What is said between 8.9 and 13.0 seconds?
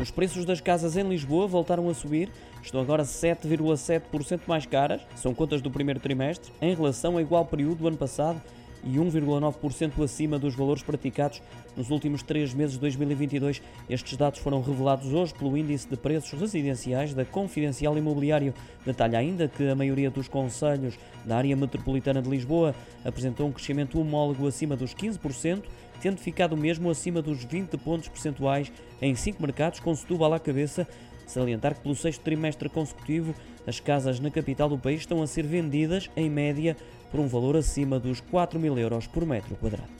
1,9% acima dos valores praticados nos últimos três meses de